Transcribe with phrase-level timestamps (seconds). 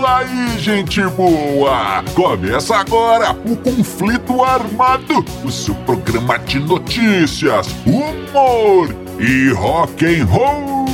[0.00, 2.02] isso aí, gente boa!
[2.14, 8.88] Começa agora o Conflito Armado, o seu programa de notícias, humor
[9.18, 10.86] e rock and roll.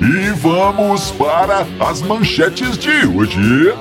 [0.00, 3.74] E vamos para as manchetes de hoje.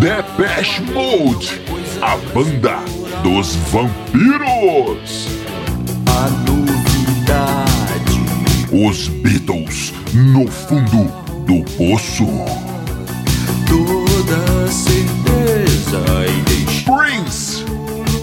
[0.00, 1.60] Depeche Mode,
[2.00, 2.78] a banda
[3.22, 5.40] dos vampiros.
[8.72, 11.04] Os Beatles no fundo
[11.44, 12.26] do poço.
[13.66, 15.98] Toda certeza
[16.84, 17.64] Prince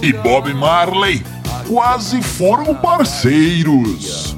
[0.02, 1.22] e Bob Marley
[1.68, 4.37] quase foram parceiros.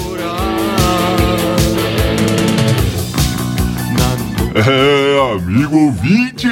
[4.53, 6.49] É, amigo ouvinte,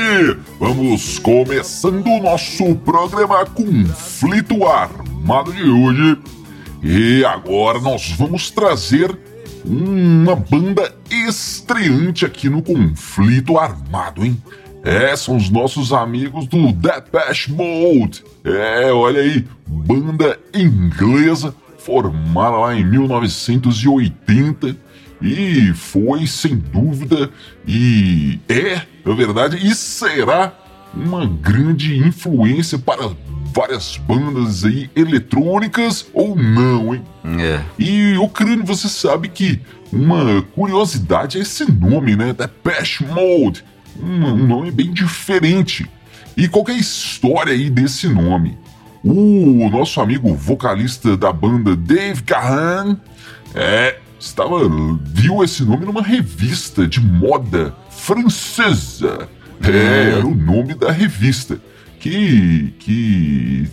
[0.57, 6.17] vamos começando o nosso programa Conflito Armado de hoje.
[6.81, 9.19] E agora nós vamos trazer
[9.65, 14.41] uma banda estreante aqui no Conflito Armado, hein?
[14.81, 18.23] É, são os nossos amigos do Depeche Mode.
[18.45, 24.87] É, olha aí, banda inglesa formada lá em 1980
[25.21, 27.29] e foi sem dúvida
[27.67, 30.53] e é, na verdade, e será
[30.93, 33.11] uma grande influência para
[33.53, 37.03] várias bandas aí eletrônicas ou não, hein?
[37.39, 37.61] É.
[37.77, 39.59] E o crânio, você sabe que
[39.91, 42.33] uma curiosidade é esse nome, né?
[42.33, 43.63] Depeche Mode.
[44.01, 45.89] Um, nome bem diferente.
[46.37, 48.57] E qual que é a história aí desse nome?
[49.03, 52.97] O nosso amigo vocalista da banda Dave Gahan
[53.55, 54.59] é, estava
[55.03, 59.27] viu esse nome numa revista de moda francesa.
[59.63, 61.59] É, era o nome da revista.
[61.99, 63.67] Que, que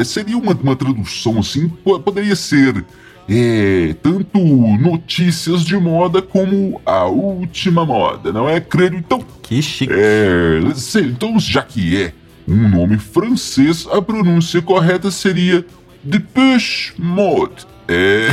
[0.00, 2.84] é, seria uma, uma tradução assim, po- poderia ser
[3.28, 9.00] é, tanto notícias de moda como a última moda, não é, crânio?
[9.00, 9.92] Então, Que chique.
[9.92, 10.60] é,
[11.00, 12.12] então, já que é
[12.46, 15.64] um nome francês, a pronúncia correta seria
[16.04, 17.66] Depeche Mode.
[17.92, 18.28] É.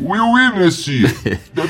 [0.00, 1.08] oui, oui, monsieur.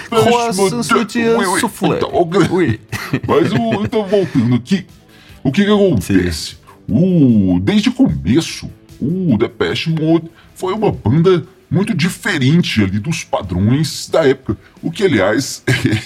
[0.08, 0.80] Croissant
[1.16, 1.60] Oui, oui.
[1.60, 1.96] soufflé.
[1.96, 2.80] Então, o gra- Ui.
[3.26, 4.86] mas o, então, voltando aqui,
[5.42, 6.56] o que, que acontece?
[6.88, 14.08] O, desde o começo, o Depeche Mode foi uma banda muito diferente ali dos padrões
[14.08, 14.56] da época.
[14.82, 15.62] O que, aliás,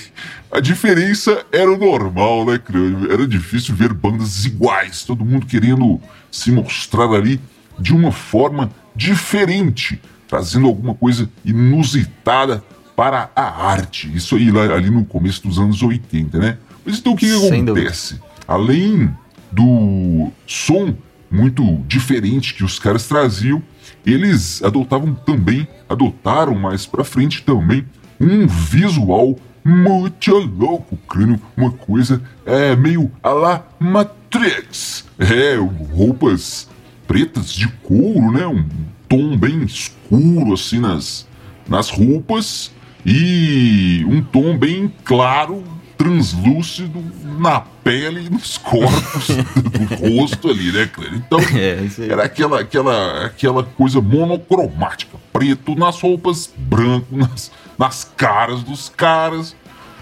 [0.50, 3.10] a diferença era o normal, né, Crânio?
[3.12, 6.00] Era difícil ver bandas iguais, todo mundo querendo
[6.31, 7.41] se mostrar ali
[7.78, 12.62] de uma forma diferente, trazendo alguma coisa inusitada
[12.94, 14.10] para a arte.
[14.14, 16.59] Isso aí lá, ali no começo dos anos 80, né?
[16.84, 18.20] Mas então o que, que acontece?
[18.47, 19.10] Além
[19.53, 20.94] do som
[21.31, 23.62] muito diferente que os caras traziam,
[24.04, 27.84] eles adotavam também, adotaram mais pra frente também,
[28.20, 35.04] um visual muito louco, crânio, uma coisa é meio a la Matrix.
[35.19, 35.56] É,
[35.92, 36.69] roupas
[37.06, 38.47] pretas de couro, né?
[38.47, 38.65] Um
[39.09, 41.27] tom bem escuro assim nas,
[41.69, 42.71] nas roupas
[43.05, 45.62] e um tom bem claro,
[45.97, 47.03] translúcido
[47.39, 51.11] na pele e nos corpos do rosto ali, né, cara?
[51.15, 58.62] Então, É, era aquela, aquela, aquela coisa monocromática, preto nas roupas, branco nas, nas caras
[58.62, 59.55] dos caras.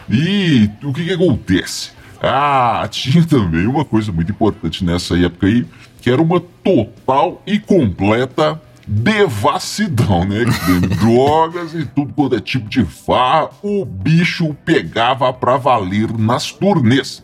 [0.08, 1.90] E o que que acontece?
[2.22, 5.66] Ah, tinha também uma coisa muito importante nessa época aí,
[6.00, 10.44] que era uma total e completa devassidão, né?
[11.00, 17.22] Drogas e tudo quanto é tipo de farra, o bicho pegava pra valer nas turnês.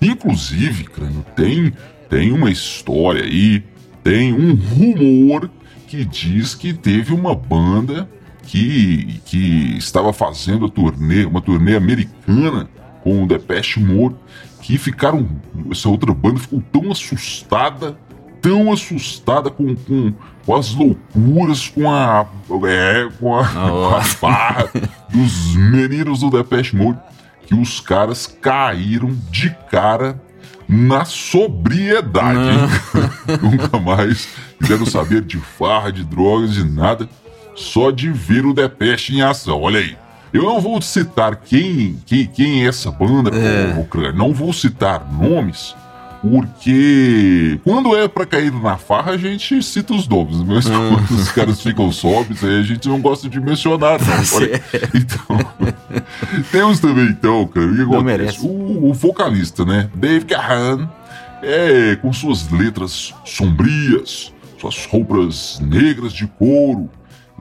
[0.00, 1.72] Inclusive, crânio, tem,
[2.08, 3.62] tem uma história aí,
[4.02, 5.50] tem um rumor
[5.86, 8.08] que diz que teve uma banda
[8.44, 12.68] que, que estava fazendo a turnê, uma turnê americana
[13.02, 14.16] com o Depeche Mode,
[14.62, 15.28] que ficaram,
[15.70, 17.98] essa outra banda ficou tão assustada,
[18.40, 20.12] tão assustada com, com,
[20.44, 22.26] com as loucuras, com a,
[22.66, 24.70] é, com a, com a barra
[25.08, 26.98] dos meninos do Depeche Mode,
[27.46, 30.20] que os caras caíram de cara
[30.68, 32.58] na sobriedade.
[33.42, 34.28] Nunca mais
[34.58, 37.08] quiseram saber de farra, de drogas, de nada,
[37.56, 39.60] só de ver o Depeche em ação.
[39.60, 39.96] Olha aí.
[40.32, 44.12] Eu não vou citar quem, quem, quem é essa banda, É.
[44.12, 45.74] não vou citar nomes,
[46.22, 50.94] porque quando é pra cair na farra, a gente cita os nomes, mas Hum.
[50.94, 54.16] quando os caras ficam sóbrios, aí a gente não gosta de mencionar, não.
[54.36, 54.62] Olha,
[54.94, 55.38] então,
[56.52, 58.04] temos também, então, cara, o que acontece?
[58.04, 58.46] merece.
[58.46, 60.88] O, o vocalista, né, Dave Gahan,
[61.42, 66.88] é, com suas letras sombrias, suas roupas negras de couro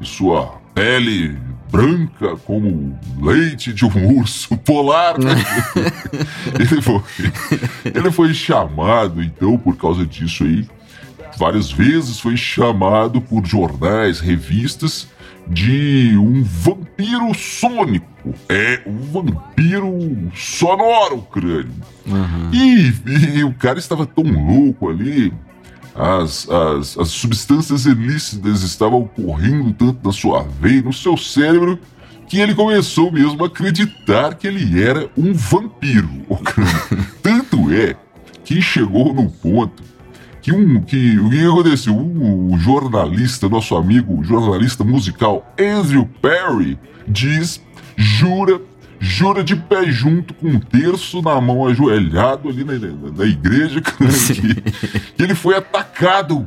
[0.01, 1.37] e sua pele
[1.71, 5.15] branca como leite de um urso polar.
[6.59, 7.01] ele, foi,
[7.85, 10.67] ele foi chamado, então, por causa disso aí,
[11.37, 15.07] várias vezes foi chamado por jornais, revistas,
[15.47, 18.07] de um vampiro sônico.
[18.47, 21.73] É um vampiro sonoro, crânio.
[22.53, 22.93] E,
[23.37, 25.33] e o cara estava tão louco ali,
[25.99, 31.77] as, as, as substâncias ilícitas estavam correndo tanto na sua veia, no seu cérebro,
[32.25, 36.09] que ele começou mesmo a acreditar que ele era um vampiro.
[37.21, 37.97] Tanto é
[38.45, 39.83] que chegou no ponto
[40.41, 41.97] que um que o que aconteceu?
[41.97, 47.61] O jornalista, nosso amigo jornalista musical Andrew Perry diz,
[47.97, 48.61] jura,
[48.99, 53.91] jura de pé junto com um terço na mão ajoelhado ali na, na- igreja, que,
[55.13, 56.45] que ele foi atacado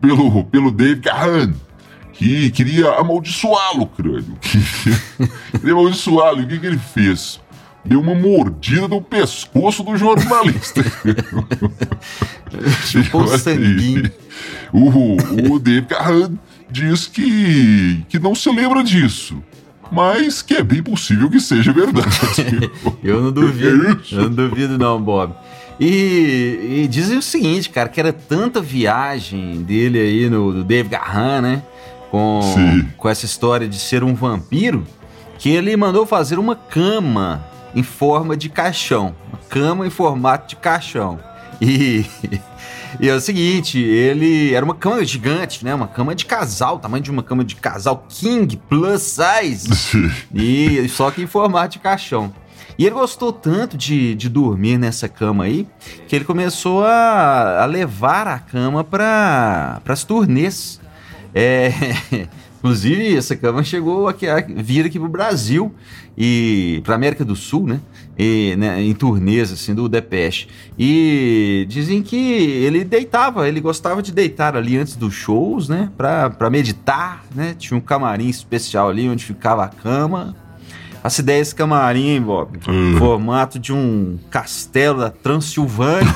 [0.00, 1.52] pelo, pelo Dave Gahan.
[2.12, 4.36] Que queria amaldiçoá-lo, crânio.
[4.42, 6.40] Que, queria amaldiçoá-lo.
[6.40, 7.40] E o que, que ele fez?
[7.84, 10.84] Deu uma mordida no pescoço do jornalista.
[12.86, 13.38] Chupou Olha aí.
[13.38, 14.10] sanguinho.
[14.72, 16.32] O, o Dave Gahan
[16.70, 19.42] diz que, que não se lembra disso,
[19.92, 22.70] mas que é bem possível que seja verdade.
[23.04, 24.00] Eu não duvido.
[24.00, 24.14] isso?
[24.14, 25.34] Eu não duvido, não, Bob.
[25.78, 30.88] E, e dizem o seguinte, cara, que era tanta viagem dele aí no do Dave
[30.88, 31.62] Gahan, né?
[32.10, 32.88] Com, Sim.
[32.96, 34.84] com essa história de ser um vampiro,
[35.38, 37.44] que ele mandou fazer uma cama
[37.74, 39.14] em forma de caixão.
[39.28, 41.18] Uma cama em formato de caixão.
[41.60, 42.04] E,
[43.00, 45.74] e é o seguinte, ele era uma cama gigante, né?
[45.74, 49.68] Uma cama de casal, tamanho de uma cama de casal king plus size.
[50.34, 52.32] E só que em formato de caixão.
[52.78, 55.66] E ele gostou tanto de, de dormir nessa cama aí
[56.08, 60.80] que ele começou a, a levar a cama para as turnês.
[61.34, 61.70] É,
[62.62, 65.74] inclusive, essa cama chegou aqui, a vir aqui pro Brasil
[66.16, 67.80] e pra América do Sul, né?
[68.16, 70.46] E, né, em turnês assim do Depeche.
[70.78, 75.90] E dizem que ele deitava, ele gostava de deitar ali antes dos shows, né?
[75.96, 77.56] Pra, pra meditar, né?
[77.58, 80.36] Tinha um camarim especial ali onde ficava a cama.
[81.02, 82.60] Faça ideia esse camarim, hein, Bob?
[82.68, 82.96] Hum.
[82.96, 86.14] Formato de um castelo da Transilvânia.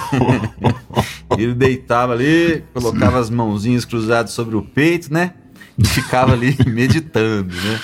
[1.37, 5.33] Ele deitava ali, colocava as mãozinhas cruzadas sobre o peito, né?
[5.85, 7.81] Ficava ali meditando, né?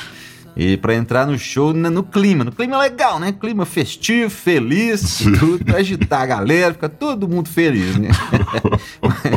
[0.54, 3.32] E pra entrar no show, né, no clima, no clima legal, né?
[3.32, 8.10] Clima festivo, feliz, tudo, agitar a galera, fica todo mundo feliz, né?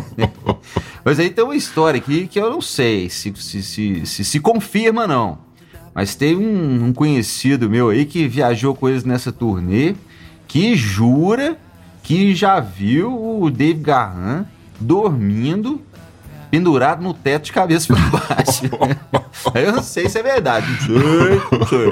[1.06, 4.40] Mas aí tem uma história aqui que eu não sei se se, se, se, se
[4.40, 5.38] confirma, não.
[5.94, 9.96] Mas tem um, um conhecido meu aí que viajou com eles nessa turnê
[10.48, 11.58] que jura
[12.04, 14.46] que já viu o Dave Garran
[14.80, 15.82] dormindo
[16.56, 18.64] pendurado no teto de cabeça para baixo.
[19.54, 20.66] Eu não sei se é verdade.
[20.88, 21.92] Não sei, não sei.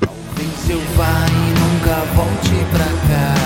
[0.00, 3.36] Talvez eu vá e nunca volte pra casa.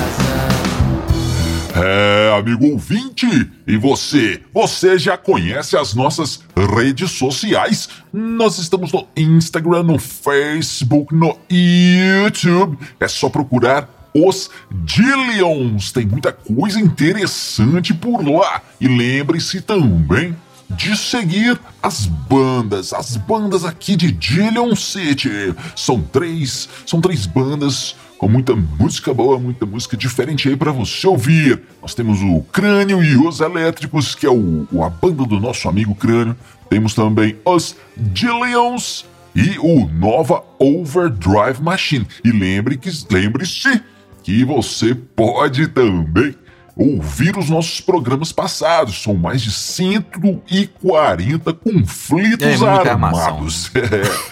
[1.83, 4.41] É, amigo ouvinte, e você?
[4.55, 6.41] Você já conhece as nossas
[6.77, 7.89] redes sociais?
[8.13, 12.79] Nós estamos no Instagram, no Facebook, no YouTube.
[13.01, 15.93] É só procurar os Dillions.
[15.93, 18.63] Tem muita coisa interessante por lá.
[18.81, 20.37] E lembre-se também
[20.71, 25.55] de seguir as bandas, as bandas aqui de Dillion City.
[25.75, 31.07] São três, são três bandas com muita música boa, muita música diferente aí pra você
[31.07, 31.63] ouvir.
[31.81, 35.95] Nós temos o Crânio e os Elétricos, que é o, a banda do nosso amigo
[35.95, 36.37] Crânio.
[36.69, 42.07] Temos também os Dillions e o Nova Overdrive Machine.
[42.23, 43.83] E lembre que lembre-se
[44.31, 46.37] que você pode também
[46.77, 49.03] ouvir os nossos programas passados.
[49.03, 53.73] São mais de 140 conflitos É, armados.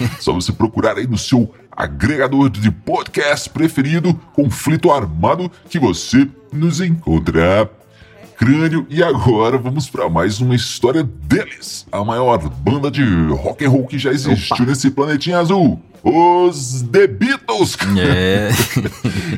[0.00, 6.28] É, só você procurar aí no seu agregador de podcast preferido, Conflito Armado, que você
[6.52, 7.68] nos encontra.
[8.36, 13.02] Crânio, e agora vamos para mais uma história deles, a maior banda de
[13.32, 17.76] rock and roll que já existiu nesse planetinha azul, os The Beatles.
[17.98, 18.50] É.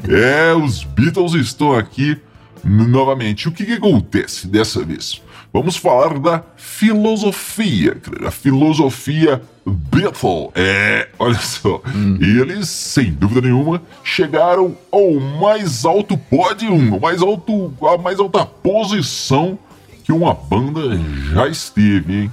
[0.09, 2.19] É, os Beatles estão aqui
[2.65, 3.49] novamente.
[3.49, 5.23] O que, que acontece dessa vez?
[5.53, 10.53] Vamos falar da filosofia, a filosofia Beatle.
[10.55, 11.83] É, olha só,
[12.21, 19.59] eles, sem dúvida nenhuma, chegaram ao mais alto pódio, mais alto, a mais alta posição
[20.05, 20.97] que uma banda
[21.33, 22.33] já esteve, hein?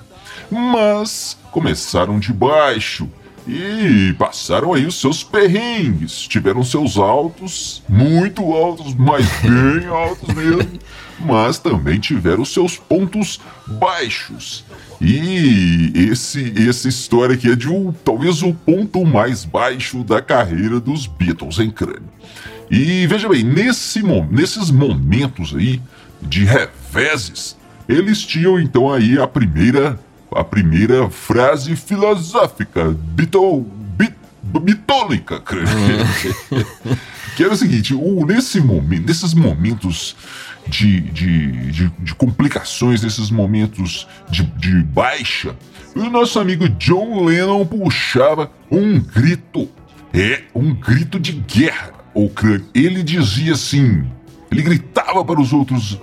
[0.51, 3.09] Mas começaram de baixo
[3.47, 6.27] e passaram aí os seus perrengues.
[6.27, 10.79] Tiveram seus altos, muito altos, mas bem altos mesmo.
[11.19, 14.65] Mas também tiveram seus pontos baixos.
[14.99, 20.79] E esse essa história aqui é de um, talvez o ponto mais baixo da carreira
[20.79, 22.09] dos Beatles em crânio.
[22.69, 25.81] E veja bem, nesse, nesses momentos aí
[26.21, 27.55] de reveses,
[27.87, 29.97] eles tinham então aí a primeira
[30.31, 33.61] a primeira frase filosófica bitol,
[33.97, 35.41] bit, bitônica,
[37.35, 40.15] que era o seguinte: o, nesse momento, nesses momentos
[40.67, 45.55] de, de, de, de complicações, nesses momentos de, de baixa,
[45.95, 49.69] o nosso amigo John Lennon puxava um grito.
[50.13, 51.93] É, um grito de guerra.
[52.73, 54.07] Ele dizia assim:
[54.51, 55.99] ele gritava para os outros,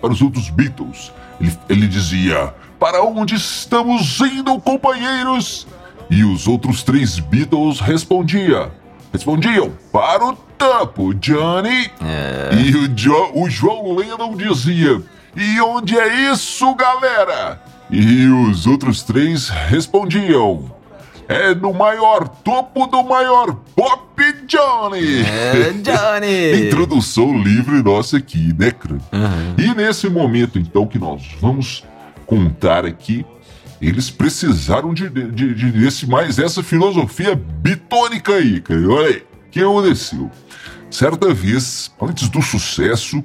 [0.00, 1.12] para os outros Beatles.
[1.40, 2.52] Ele, ele dizia:
[2.86, 5.66] Para onde estamos indo, companheiros?
[6.08, 8.70] E os outros três Beatles respondia,
[9.12, 11.90] respondiam: Para o topo, Johnny.
[12.00, 12.50] É.
[12.54, 15.02] E o, jo, o João Lennon dizia:
[15.34, 17.60] E onde é isso, galera?
[17.90, 20.70] E os outros três respondiam:
[21.26, 25.22] É no maior topo do maior pop, Johnny!
[25.26, 26.68] É, Johnny!
[26.68, 29.02] Introdução livre nossa aqui, né, Crânio?
[29.58, 31.82] E nesse momento, então, que nós vamos
[32.26, 33.24] contar aqui,
[33.80, 38.88] eles precisaram de, de, de, desse mais essa filosofia bitônica aí, cara.
[38.88, 40.30] Olha aí, o que aconteceu?
[40.90, 43.22] Certa vez, antes do sucesso,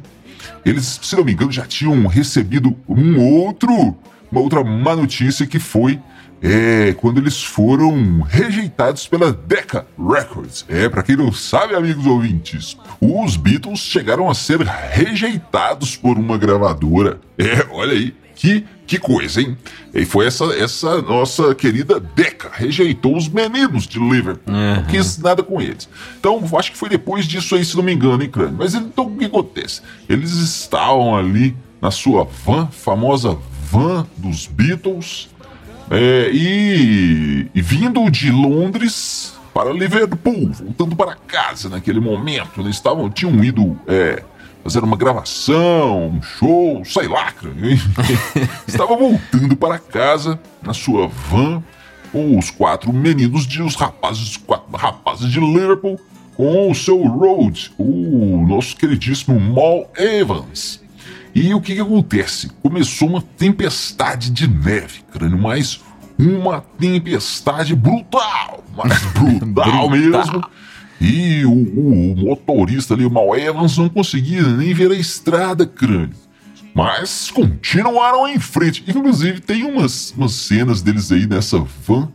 [0.66, 3.96] eles, se não me engano, já tinham recebido um outro,
[4.32, 6.00] uma outra má notícia que foi
[6.42, 10.66] é, quando eles foram rejeitados pela Decca Records.
[10.68, 16.38] É, para quem não sabe, amigos ouvintes, os Beatles chegaram a ser rejeitados por uma
[16.38, 17.20] gravadora.
[17.38, 19.58] É, olha aí, que, que coisa, hein?
[19.94, 25.44] E foi essa, essa nossa querida Decca, rejeitou os meninos de Liverpool, não quis nada
[25.44, 25.90] com eles.
[26.20, 28.56] Então, acho que foi depois disso aí, se não me engano, hein, Crânio?
[28.58, 29.82] Mas então, o que acontece?
[30.08, 33.38] Eles estavam ali na sua van, famosa
[33.72, 35.30] van dos Beatles,
[35.90, 42.62] é, e, e vindo de Londres para Liverpool, voltando para casa naquele momento.
[42.62, 44.24] Eles estavam, tinham ido é,
[44.64, 47.34] fazer uma gravação, um show, sei lá.
[48.68, 51.64] Estava voltando para casa na sua van
[52.12, 56.00] com os quatro meninos de os rapazes, quatro rapazes de Liverpool
[56.36, 60.82] com o seu Road, o nosso queridíssimo Mal Evans.
[61.34, 62.50] E o que, que acontece?
[62.62, 65.82] Começou uma tempestade de neve, crânio, mas
[66.20, 70.44] uma tempestade brutal, mas brutal mesmo.
[71.02, 75.66] E o, o, o motorista ali, o Mal Evans, não conseguia nem ver a estrada,
[75.66, 76.12] crânio.
[76.74, 78.84] Mas continuaram em frente.
[78.88, 82.08] Inclusive, tem umas, umas cenas deles aí nessa van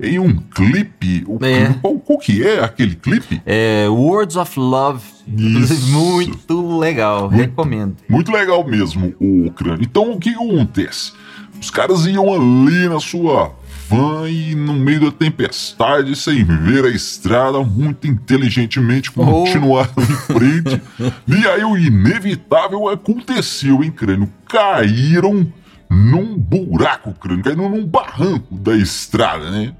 [0.00, 1.22] em um clipe.
[1.26, 1.66] O É.
[1.66, 3.42] clipe qual, qual que é aquele clipe?
[3.44, 5.02] É, Words of Love.
[5.36, 5.86] Isso.
[5.92, 7.96] Muito legal, recomendo.
[8.08, 9.82] Muito legal mesmo o crânio.
[9.82, 11.12] Então o que acontece?
[11.60, 13.52] Os caras iam ali na sua
[13.90, 20.80] van e no meio da tempestade, sem ver a estrada, muito inteligentemente continuaram em frente.
[21.26, 24.32] E aí o inevitável aconteceu, hein, crânio?
[24.48, 25.52] Caíram
[25.90, 29.74] num buraco, crânio, caíram num barranco da estrada, né?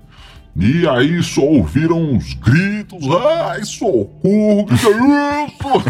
[0.56, 5.84] E aí só ouviram uns gritos, ai, socorro, que que é isso?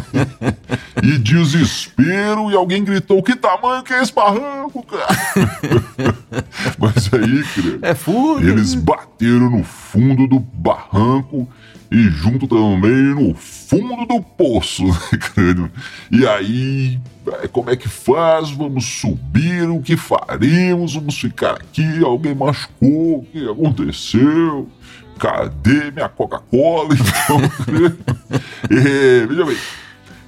[1.02, 5.08] e desespero, e alguém gritou, que tamanho que é esse barranco, cara?
[6.78, 11.48] Mas aí, crânio, É eles bateram no fundo do barranco
[11.90, 15.70] e junto também no fundo do poço, né, crânio?
[16.10, 18.50] E aí, eh, como é que faz?
[18.50, 19.68] Vamos subir?
[19.68, 20.94] O que faremos?
[20.94, 22.02] Vamos ficar aqui?
[22.04, 23.18] Alguém machucou?
[23.18, 24.68] O que aconteceu?
[25.18, 26.94] Cadê minha Coca-Cola?
[27.24, 27.40] Então,
[28.70, 29.56] é, veja bem,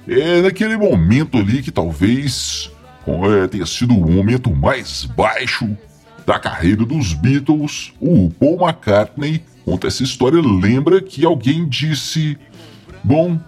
[0.07, 2.69] é naquele momento ali que talvez
[3.07, 5.77] é, tenha sido o momento mais baixo
[6.25, 12.37] da carreira dos Beatles, o Paul McCartney conta essa história, lembra que alguém disse:
[13.03, 13.39] Bom,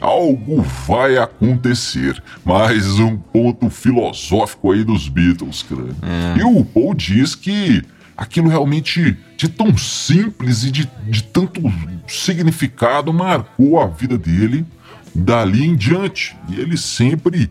[0.00, 2.22] algo vai acontecer.
[2.44, 5.88] Mais um ponto filosófico aí dos Beatles, cara.
[6.38, 7.82] E o Paul diz que
[8.16, 11.60] aquilo realmente, de tão simples e de, de tanto
[12.06, 14.64] significado, marcou a vida dele.
[15.14, 16.36] dali em diante.
[16.48, 17.50] E ele sempre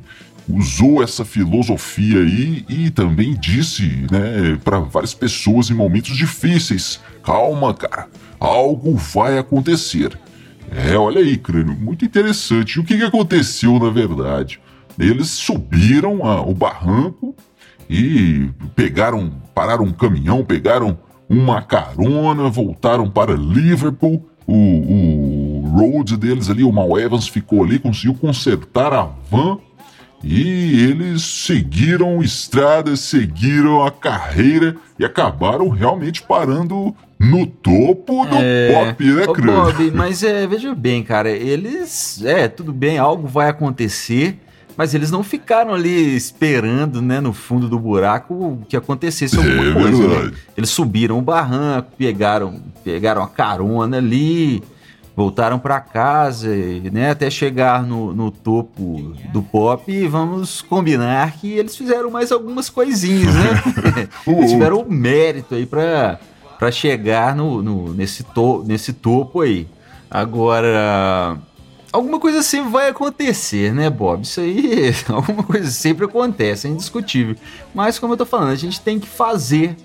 [0.55, 7.73] usou essa filosofia aí e também disse, né, para várias pessoas em momentos difíceis: calma,
[7.73, 8.07] cara,
[8.39, 10.17] algo vai acontecer.
[10.71, 12.79] É, olha aí, crânio, muito interessante.
[12.79, 14.59] O que, que aconteceu na verdade?
[14.97, 17.35] Eles subiram a, o barranco
[17.89, 24.27] e pegaram, pararam um caminhão, pegaram uma carona, voltaram para Liverpool.
[24.47, 29.59] O, o road deles ali, o Mal Evans ficou ali, conseguiu consertar a van
[30.23, 38.93] e eles seguiram estrada, seguiram a carreira e acabaram realmente parando no topo do É,
[38.93, 39.33] pop, né, Ô?
[39.33, 42.23] Bob, mas é, veja bem, cara, eles.
[42.23, 44.39] É, tudo bem, algo vai acontecer,
[44.75, 49.73] mas eles não ficaram ali esperando, né, no fundo do buraco que acontecesse alguma É
[49.73, 50.07] coisa.
[50.07, 50.31] né?
[50.57, 54.63] Eles subiram o barranco, pegaram, pegaram a carona ali,
[55.15, 56.47] voltaram pra casa,
[56.91, 62.31] né, até chegar no, no topo do pop e vamos combinar que eles fizeram mais
[62.31, 64.07] algumas coisinhas, né?
[64.25, 66.17] eles tiveram o mérito aí pra,
[66.57, 69.67] pra chegar no, no- nesse, to, nesse topo aí.
[70.09, 71.37] Agora,
[71.91, 74.23] alguma coisa sempre vai acontecer, né, Bob?
[74.23, 77.35] Isso aí, alguma coisa sempre acontece, é indiscutível.
[77.73, 79.75] Mas, como eu tô falando, a gente tem que fazer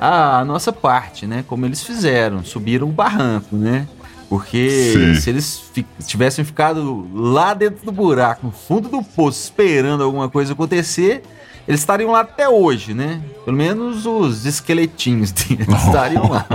[0.00, 1.44] a nossa parte, né?
[1.46, 3.86] Como eles fizeram, subiram o barranco, né?
[4.30, 5.14] Porque Sim.
[5.16, 10.28] se eles fi- tivessem ficado lá dentro do buraco, no fundo do poço, esperando alguma
[10.30, 11.22] coisa acontecer,
[11.66, 13.20] eles estariam lá até hoje, né?
[13.44, 16.46] Pelo menos os esqueletinhos deles estariam lá.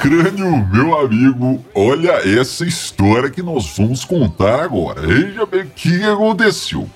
[0.00, 5.00] Crânio, meu amigo, olha essa história que nós vamos contar agora.
[5.00, 6.88] Veja bem o que aconteceu.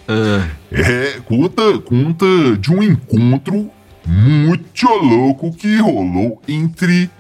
[0.71, 2.25] É, conta, conta
[2.59, 3.69] de um encontro
[4.07, 7.11] muito louco que rolou entre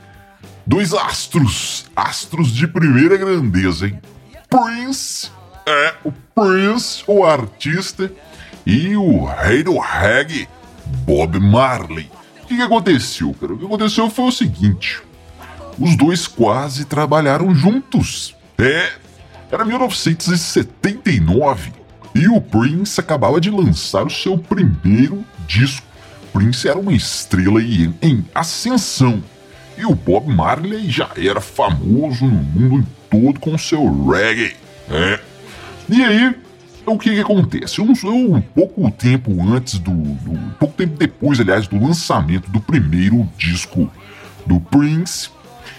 [0.67, 4.01] dois astros, astros de primeira grandeza, hein?
[4.49, 5.31] Prince,
[5.67, 8.11] é, o Prince, o artista,
[8.67, 10.49] e o rei do reggae,
[11.05, 12.11] Bob Marley.
[12.43, 13.55] O que, que aconteceu, cara?
[13.55, 15.01] O que aconteceu foi o seguinte:
[15.79, 18.37] os dois quase trabalharam juntos.
[18.59, 18.91] É,
[19.51, 21.73] era 1979
[22.15, 25.87] e o Prince acabava de lançar o seu primeiro disco.
[26.33, 29.23] Prince era uma estrela em, em ascensão
[29.77, 34.55] e o Bob Marley já era famoso no mundo todo com seu reggae.
[34.91, 35.21] É.
[35.89, 36.35] E aí,
[36.87, 37.81] o que, que acontece?
[37.81, 43.91] Um, pouco tempo antes do, do- pouco tempo depois, aliás, do lançamento do primeiro disco
[44.47, 45.31] do Prince,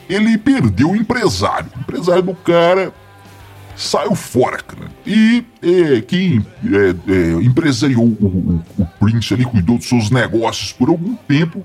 [0.09, 1.69] ele perdeu o empresário.
[1.75, 2.91] O empresário do cara
[3.81, 4.89] saiu fora, cara.
[5.05, 10.71] E é, quem é, é, empresariou o, o- o Prince ali, cuidou dos seus negócios
[10.71, 11.63] por algum tempo,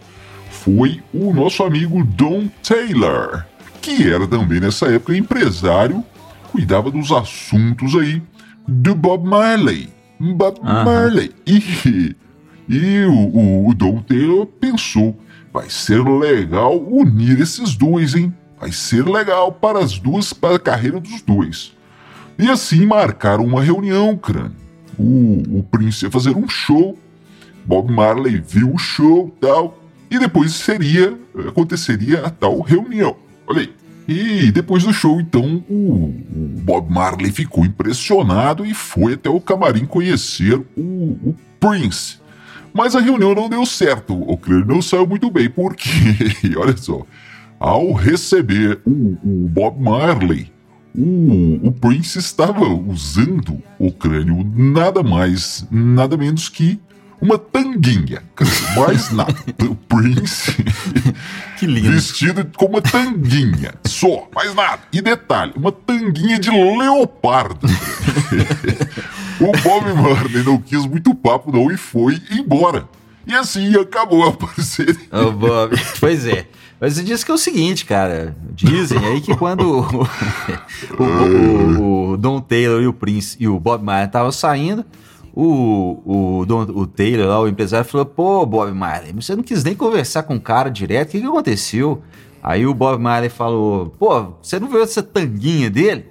[0.50, 3.44] foi o nosso amigo Don Taylor,
[3.80, 6.02] que era também nessa época empresário,
[6.50, 8.22] cuidava dos assuntos aí
[8.66, 9.88] do Bob Marley.
[10.18, 10.84] Bob Aham.
[10.84, 11.30] Marley.
[12.68, 15.16] E, e o, o, o Don Taylor pensou:
[15.52, 18.34] vai ser legal unir esses dois, hein?
[18.60, 21.75] Vai ser legal para as duas, para a carreira dos dois.
[22.38, 24.56] E assim marcaram uma reunião, crânio.
[24.98, 26.96] O, o Prince ia fazer um show,
[27.64, 29.78] Bob Marley viu o show tal,
[30.10, 31.18] e depois seria,
[31.48, 33.16] aconteceria a tal reunião.
[33.46, 33.72] Olha aí.
[34.08, 36.14] E depois do show, então, o,
[36.62, 42.18] Bob Marley ficou impressionado e foi até o camarim conhecer o, o Prince.
[42.72, 45.90] Mas a reunião não deu certo, o crânio não saiu muito bem, porque,
[46.56, 47.04] olha só,
[47.58, 50.52] ao receber o, o Bob Marley,
[50.96, 56.80] o, o Prince estava usando o crânio nada mais, nada menos que
[57.20, 58.22] uma tanguinha.
[58.76, 59.34] Mais nada.
[59.66, 60.54] O Prince
[61.58, 61.90] Que lindo.
[61.92, 63.74] vestido com uma tanguinha.
[63.86, 64.82] Só, mais nada.
[64.92, 67.66] E detalhe, uma tanguinha de leopardo.
[69.40, 72.86] o Bob Marley não quis muito papo não e foi embora.
[73.26, 74.96] E assim acabou a parceria.
[75.10, 75.74] Ô, Bob.
[75.98, 76.46] Pois é.
[76.80, 78.36] Mas diz que é o seguinte, cara.
[78.52, 83.58] Dizem aí que quando o, o- o- o Don Taylor e o Prince e o
[83.58, 84.84] Bob Marley estavam saindo,
[85.34, 89.62] o, o, Don, o Taylor lá, o empresário, falou: Pô, Bob Marley, você não quis
[89.64, 92.02] nem conversar com o cara direto, o que, que aconteceu?
[92.42, 96.06] Aí o Bob Marley falou: Pô, você não viu essa tanguinha dele?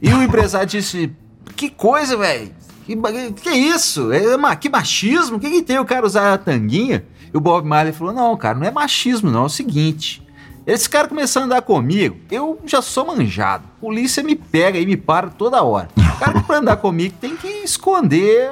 [0.00, 1.10] E o empresário disse:
[1.56, 2.50] Que coisa, velho?
[2.86, 2.96] Que,
[3.32, 4.10] que isso?
[4.12, 5.36] É, ma- que machismo?
[5.36, 7.04] O que, que tem o cara usar a tanguinha?
[7.32, 9.44] E o Bob Marley falou: Não, cara, não é machismo, não.
[9.44, 10.22] É o seguinte.
[10.64, 13.64] Esse cara começando a andar comigo, eu já sou manjado.
[13.80, 15.88] Polícia me pega e me para toda hora.
[15.96, 18.48] O cara que pra andar comigo tem que esconder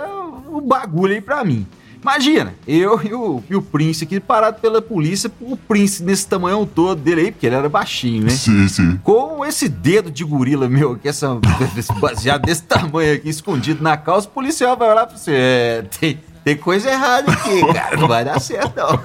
[0.49, 1.67] o bagulho aí pra mim.
[2.03, 6.65] Imagina, eu e o, e o Prince aqui parado pela polícia, o Prince nesse tamanho
[6.65, 8.31] todo dele aí, porque ele era baixinho, né?
[8.31, 8.97] Sim, sim.
[9.05, 11.39] Com esse dedo de gorila meu, que essa,
[11.77, 15.33] esse baseado desse tamanho aqui, escondido na calça, o policial vai olhar pra você.
[15.35, 17.97] É, tem, tem coisa errada aqui, cara.
[17.97, 19.01] Não vai dar certo, não.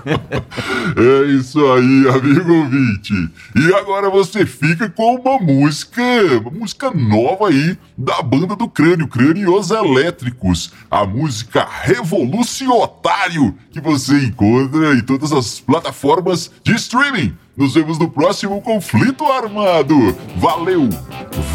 [0.97, 3.13] É isso aí, amigo ouvinte.
[3.55, 6.01] E agora você fica com uma música,
[6.41, 10.71] uma música nova aí da banda do Crânio, Crânio e os Elétricos.
[10.89, 17.35] A música Revolucionário, que você encontra em todas as plataformas de streaming.
[17.55, 20.15] Nos vemos no próximo Conflito Armado.
[20.37, 20.89] Valeu,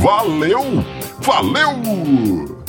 [0.01, 0.85] valeu,
[1.21, 2.61] valeu!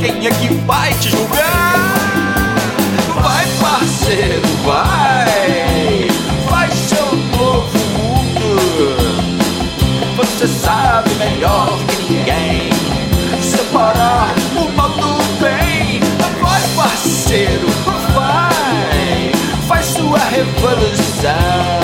[0.00, 2.54] Quem é que vai te julgar?
[3.14, 6.08] Vai, parceiro, vai!
[6.48, 7.04] Faz seu
[7.36, 8.96] novo mundo.
[10.16, 12.70] Você sabe melhor que ninguém
[13.42, 16.00] separar o mal do bem.
[16.40, 17.66] Vai, parceiro,
[18.14, 19.32] vai!
[19.68, 21.79] Faz sua revolução.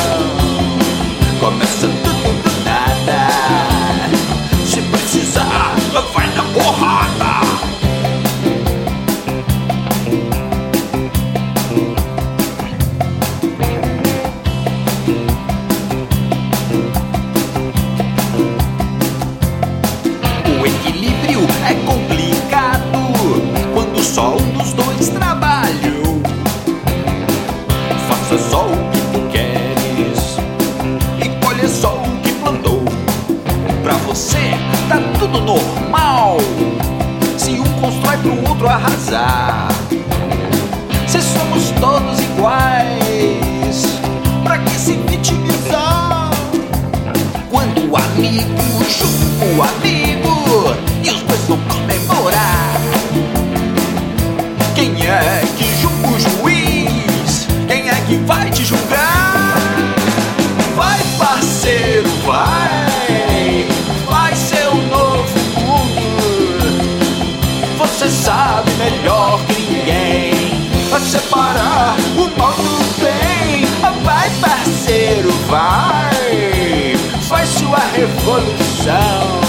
[78.06, 79.42] revolução.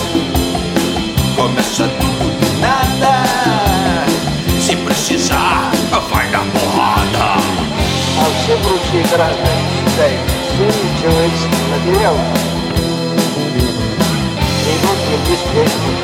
[1.36, 3.24] Começa tudo do nada.
[4.60, 5.70] Se precisar,
[6.10, 7.40] vai na porrada.
[8.18, 10.64] А все прочие граждане считают, что
[11.00, 12.16] человеческий материал
[14.64, 15.98] природный бесплоден.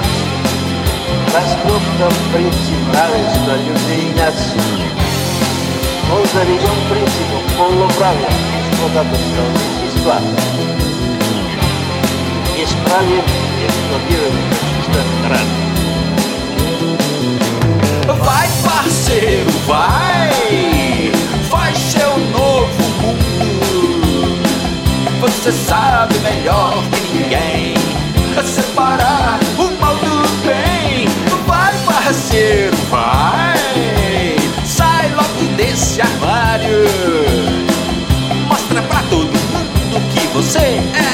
[1.34, 4.88] Растоптан принцип равенства людей и наций.
[6.10, 9.48] Он заведен принципом полноправия и эксплуататорского
[12.92, 12.98] естества.
[12.98, 13.22] Бесправие
[13.66, 15.54] эксплуатирования чисто рано.
[18.24, 21.12] Vai, parceiro, vai!
[21.48, 24.38] Faz seu novo mundo.
[25.20, 27.74] Você sabe melhor que ninguém
[28.44, 31.08] separar o mal do bem.
[31.46, 33.56] Vai, parceiro, vai!
[34.64, 36.84] Sai logo desse armário.
[38.48, 41.11] Mostra pra todo mundo que você é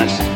[0.00, 0.30] blessing.